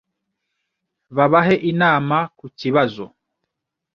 [1.15, 3.05] babahe inama ku kibazo